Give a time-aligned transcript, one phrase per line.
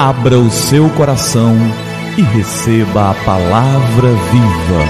[0.00, 1.56] Abra o seu coração
[2.16, 4.84] e receba a palavra viva.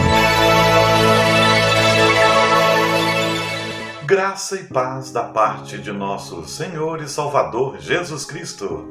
[4.04, 8.86] Graça e paz da parte de nosso Senhor e Salvador Jesus Cristo.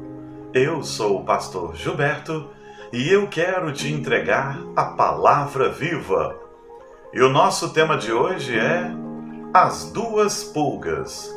[0.55, 2.49] Eu sou o pastor Gilberto
[2.91, 6.35] e eu quero te entregar a palavra viva.
[7.13, 8.89] E o nosso tema de hoje é
[9.53, 11.31] As Duas Pulgas.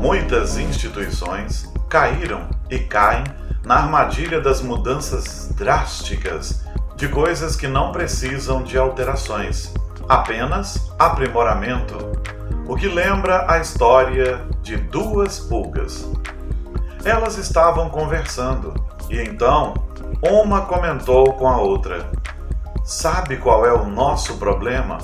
[0.00, 3.24] Muitas instituições caíram e caem
[3.64, 6.64] na armadilha das mudanças drásticas
[6.96, 9.72] de coisas que não precisam de alterações,
[10.08, 11.96] apenas aprimoramento,
[12.68, 16.06] o que lembra a história de duas pulgas.
[17.04, 18.74] Elas estavam conversando
[19.10, 19.74] e então
[20.22, 22.10] uma comentou com a outra:
[22.82, 24.98] Sabe qual é o nosso problema?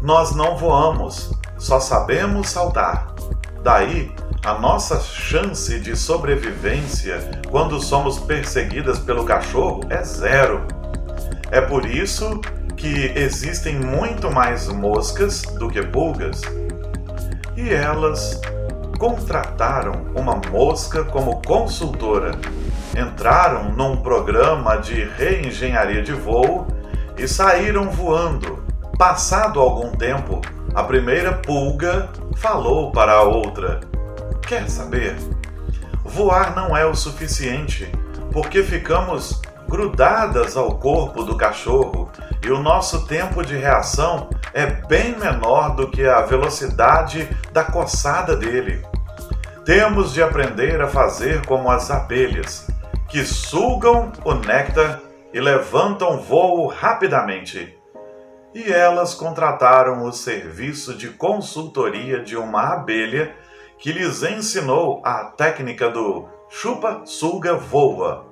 [0.00, 3.06] Nós não voamos, só sabemos saltar.
[3.62, 4.12] Daí
[4.44, 10.66] a nossa chance de sobrevivência quando somos perseguidas pelo cachorro é zero.
[11.52, 12.40] É por isso
[12.76, 16.40] que existem muito mais moscas do que pulgas.
[17.56, 18.40] E elas
[18.98, 22.32] contrataram uma mosca como consultora,
[22.98, 26.66] entraram num programa de reengenharia de voo
[27.16, 28.64] e saíram voando.
[28.98, 30.40] Passado algum tempo,
[30.74, 33.91] a primeira pulga falou para a outra
[34.52, 35.16] Quer saber?
[36.04, 37.90] Voar não é o suficiente,
[38.30, 42.12] porque ficamos grudadas ao corpo do cachorro
[42.44, 48.36] e o nosso tempo de reação é bem menor do que a velocidade da coçada
[48.36, 48.84] dele.
[49.64, 52.66] Temos de aprender a fazer como as abelhas,
[53.08, 55.00] que sugam o néctar
[55.32, 57.74] e levantam voo rapidamente.
[58.54, 63.34] E elas contrataram o serviço de consultoria de uma abelha
[63.82, 68.26] que lhes ensinou a técnica do chupa, suga, voa.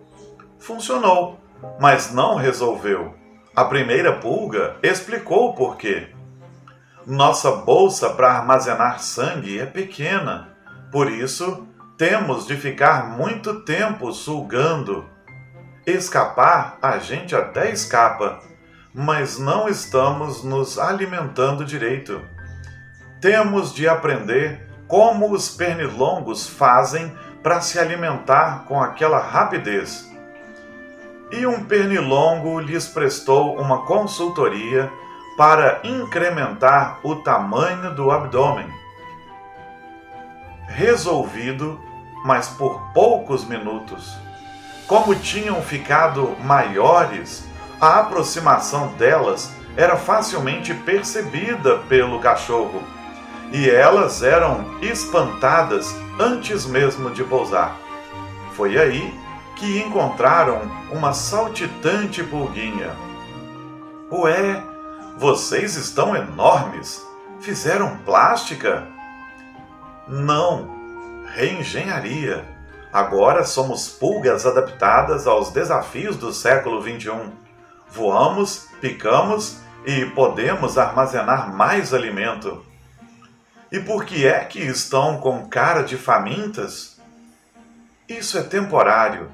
[0.60, 1.40] Funcionou,
[1.80, 3.16] mas não resolveu.
[3.56, 6.10] A primeira pulga explicou o porquê.
[7.04, 10.50] Nossa bolsa para armazenar sangue é pequena,
[10.92, 11.66] por isso
[11.98, 15.04] temos de ficar muito tempo sugando.
[15.84, 18.38] Escapar, a gente até escapa,
[18.94, 22.22] mas não estamos nos alimentando direito.
[23.20, 30.10] Temos de aprender como os pernilongos fazem para se alimentar com aquela rapidez.
[31.30, 34.92] E um pernilongo lhes prestou uma consultoria
[35.36, 38.66] para incrementar o tamanho do abdômen.
[40.66, 41.80] Resolvido,
[42.24, 44.18] mas por poucos minutos.
[44.88, 47.48] Como tinham ficado maiores,
[47.80, 52.82] a aproximação delas era facilmente percebida pelo cachorro
[53.52, 57.76] e elas eram espantadas antes mesmo de pousar.
[58.54, 59.12] Foi aí
[59.56, 62.90] que encontraram uma saltitante pulguinha.
[64.10, 64.62] Ué,
[65.18, 67.06] vocês estão enormes!
[67.40, 68.86] Fizeram plástica?
[70.06, 70.68] Não,
[71.34, 72.44] reengenharia.
[72.92, 77.30] Agora somos pulgas adaptadas aos desafios do século XXI.
[77.88, 82.69] Voamos, picamos e podemos armazenar mais alimento.
[83.72, 87.00] E por que é que estão com cara de famintas?
[88.08, 89.30] Isso é temporário.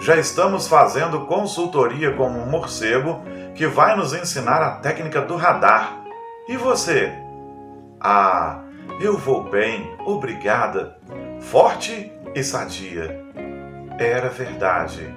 [0.00, 3.20] Já estamos fazendo consultoria com um morcego
[3.52, 6.04] que vai nos ensinar a técnica do radar.
[6.48, 7.12] E você?
[8.00, 8.60] Ah,
[9.00, 10.96] eu vou bem, obrigada.
[11.40, 13.20] Forte e sadia.
[13.98, 15.12] Era verdade.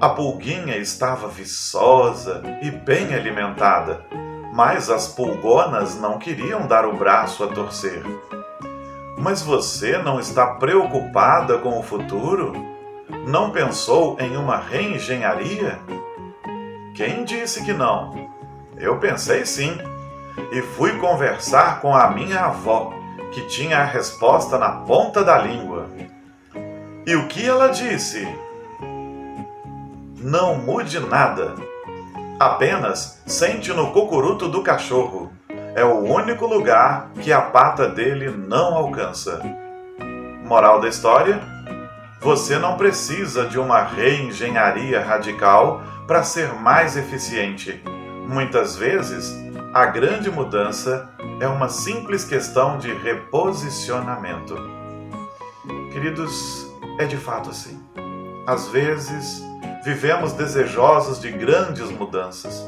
[0.00, 4.04] A pulguinha estava viçosa e bem alimentada
[4.54, 8.04] mas as pulgonas não queriam dar o braço a torcer.
[9.18, 12.52] Mas você não está preocupada com o futuro?
[13.26, 15.80] Não pensou em uma reengenharia?
[16.94, 18.30] Quem disse que não?
[18.76, 19.76] Eu pensei sim,
[20.52, 22.92] e fui conversar com a minha avó,
[23.32, 25.88] que tinha a resposta na ponta da língua.
[27.04, 28.24] E o que ela disse?
[30.16, 31.56] Não mude nada
[32.38, 35.32] Apenas sente no cocuruto do cachorro.
[35.76, 39.40] É o único lugar que a pata dele não alcança.
[40.44, 41.40] Moral da história?
[42.20, 47.80] Você não precisa de uma reengenharia radical para ser mais eficiente.
[48.26, 49.32] Muitas vezes,
[49.72, 51.08] a grande mudança
[51.40, 54.56] é uma simples questão de reposicionamento.
[55.92, 56.66] Queridos,
[56.98, 57.80] é de fato assim.
[58.46, 59.42] Às vezes,
[59.84, 62.64] vivemos desejosos de grandes mudanças.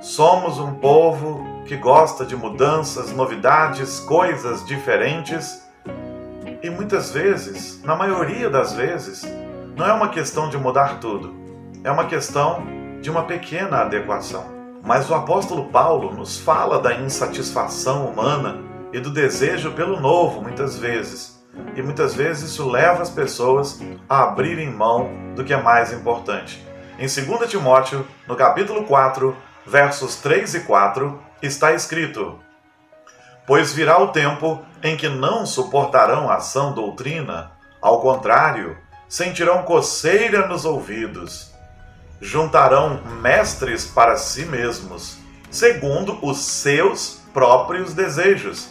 [0.00, 5.60] Somos um povo que gosta de mudanças, novidades, coisas diferentes.
[6.62, 9.26] E muitas vezes, na maioria das vezes,
[9.76, 11.34] não é uma questão de mudar tudo,
[11.82, 12.64] é uma questão
[13.00, 14.44] de uma pequena adequação.
[14.80, 18.60] Mas o apóstolo Paulo nos fala da insatisfação humana
[18.92, 21.33] e do desejo pelo novo, muitas vezes.
[21.74, 26.64] E muitas vezes isso leva as pessoas a abrirem mão do que é mais importante.
[26.98, 29.36] Em 2 Timóteo, no capítulo 4,
[29.66, 32.38] versos 3 e 4, está escrito:
[33.46, 38.76] Pois virá o tempo em que não suportarão a sã doutrina, ao contrário,
[39.08, 41.54] sentirão coceira nos ouvidos
[42.24, 45.18] juntarão mestres para si mesmos,
[45.50, 48.68] segundo os seus próprios desejos.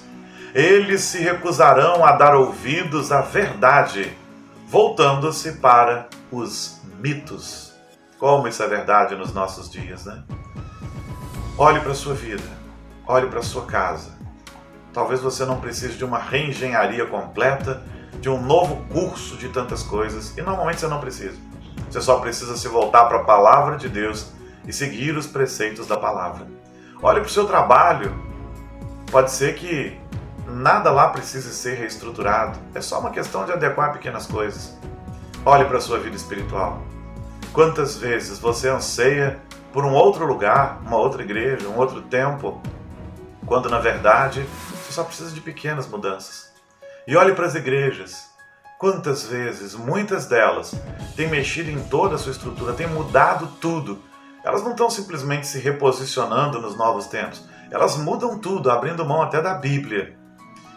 [0.54, 4.16] Eles se recusarão a dar ouvidos à verdade,
[4.68, 7.74] voltando-se para os mitos.
[8.20, 10.24] Como isso é verdade nos nossos dias, né?
[11.58, 12.44] Olhe para a sua vida,
[13.08, 14.12] olhe para a sua casa.
[14.94, 17.82] Talvez você não precise de uma reengenharia completa,
[18.22, 21.38] de um novo curso de tantas coisas, e normalmente você não precisa.
[21.90, 24.32] Você só precisa se voltar para a palavra de Deus
[24.68, 26.46] e seguir os preceitos da palavra.
[27.02, 28.14] Olhe para o seu trabalho.
[29.12, 30.00] Pode ser que
[30.48, 32.60] nada lá precise ser reestruturado.
[32.74, 34.78] É só uma questão de adequar pequenas coisas.
[35.45, 36.81] Olhe para a sua vida espiritual.
[37.51, 39.40] Quantas vezes você anseia
[39.72, 42.62] por um outro lugar, uma outra igreja, um outro tempo,
[43.45, 46.51] quando na verdade você só precisa de pequenas mudanças.
[47.07, 48.31] E olhe para as igrejas.
[48.80, 50.75] Quantas vezes, muitas delas,
[51.16, 54.01] têm mexido em toda a sua estrutura, têm mudado tudo.
[54.44, 59.42] Elas não estão simplesmente se reposicionando nos novos tempos, elas mudam tudo, abrindo mão até
[59.42, 60.18] da Bíblia.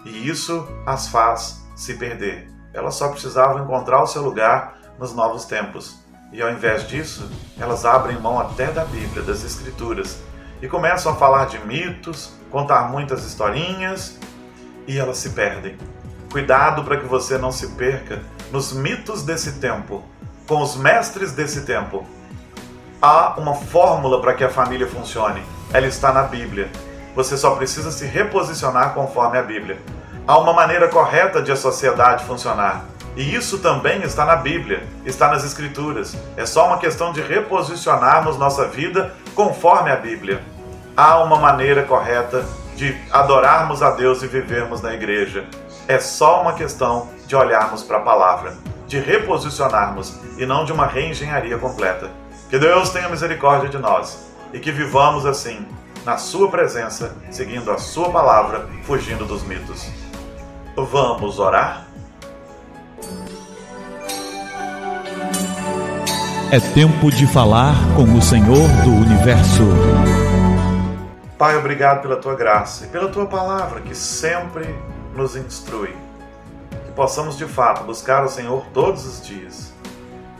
[0.06, 2.48] E isso as faz se perder.
[2.72, 5.98] Elas só precisavam encontrar o seu lugar nos novos tempos.
[6.32, 10.22] E ao invés disso, elas abrem mão até da Bíblia, das Escrituras,
[10.62, 14.18] e começam a falar de mitos, contar muitas historinhas,
[14.86, 15.76] e elas se perdem.
[16.30, 18.22] Cuidado para que você não se perca
[18.52, 20.04] nos mitos desse tempo,
[20.46, 22.06] com os mestres desse tempo.
[23.02, 25.42] Há uma fórmula para que a família funcione.
[25.72, 26.70] Ela está na Bíblia.
[27.16, 29.78] Você só precisa se reposicionar conforme a Bíblia.
[30.28, 32.84] Há uma maneira correta de a sociedade funcionar.
[33.16, 36.14] E isso também está na Bíblia, está nas Escrituras.
[36.36, 40.42] É só uma questão de reposicionarmos nossa vida conforme a Bíblia.
[40.94, 45.46] Há uma maneira correta de adorarmos a Deus e vivermos na igreja.
[45.88, 48.54] É só uma questão de olharmos para a palavra,
[48.86, 52.10] de reposicionarmos e não de uma reengenharia completa.
[52.50, 55.66] Que Deus tenha misericórdia de nós e que vivamos assim,
[56.06, 59.90] na Sua presença, seguindo a Sua palavra, fugindo dos mitos.
[60.76, 61.84] Vamos orar?
[66.52, 69.64] É tempo de falar com o Senhor do universo.
[71.36, 74.78] Pai, obrigado pela tua graça e pela tua palavra que sempre
[75.12, 75.94] nos instrui.
[76.70, 79.74] Que possamos de fato buscar o Senhor todos os dias.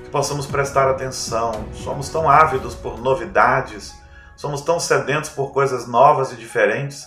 [0.05, 1.51] Que possamos prestar atenção.
[1.73, 3.96] Somos tão ávidos por novidades,
[4.37, 7.07] somos tão sedentos por coisas novas e diferentes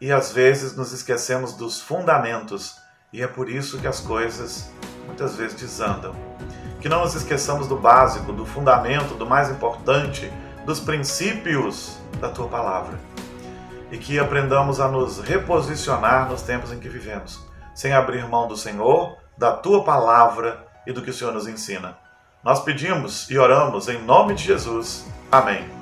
[0.00, 2.76] e às vezes nos esquecemos dos fundamentos
[3.12, 4.70] e é por isso que as coisas
[5.06, 6.14] muitas vezes desandam.
[6.80, 10.32] Que não nos esqueçamos do básico, do fundamento, do mais importante,
[10.64, 12.98] dos princípios da tua palavra
[13.92, 17.38] e que aprendamos a nos reposicionar nos tempos em que vivemos,
[17.74, 21.96] sem abrir mão do Senhor, da tua palavra e do que o Senhor nos ensina.
[22.42, 25.06] Nós pedimos e oramos em nome de Jesus.
[25.30, 25.81] Amém.